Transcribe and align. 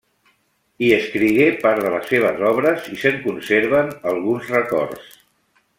Hi 0.85 0.87
escrigué 0.95 1.45
part 1.65 1.83
de 1.87 1.91
les 1.97 2.09
seves 2.13 2.41
obres 2.53 2.89
i 2.95 2.97
se'n 3.03 3.23
conserven 3.27 3.95
alguns 4.15 4.51
records. 4.57 5.13